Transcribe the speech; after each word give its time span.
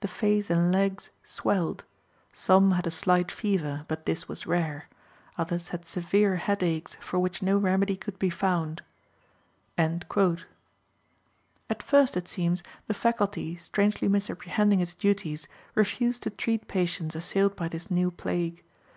The 0.00 0.08
face 0.08 0.50
and 0.50 0.72
legs 0.72 1.10
swelled. 1.22 1.84
Some 2.32 2.72
had 2.72 2.88
a 2.88 2.90
slight 2.90 3.30
fever, 3.30 3.84
but 3.86 4.04
this 4.04 4.26
was 4.26 4.44
rare; 4.44 4.88
others 5.38 5.68
had 5.68 5.84
severe 5.84 6.34
headaches 6.38 6.96
for 7.00 7.20
which 7.20 7.40
no 7.40 7.56
remedy 7.56 7.94
could 7.96 8.18
be 8.18 8.30
found." 8.30 8.82
At 9.78 10.02
first, 11.84 12.16
it 12.16 12.26
seems, 12.26 12.64
the 12.88 12.94
faculty, 12.94 13.54
strangely 13.54 14.08
misapprehending 14.08 14.80
its 14.80 14.94
duties, 14.94 15.46
refused 15.76 16.24
to 16.24 16.30
treat 16.30 16.66
patients 16.66 17.14
assailed 17.14 17.54
by 17.54 17.68
this 17.68 17.92
new 17.92 18.10
plague. 18.10 18.64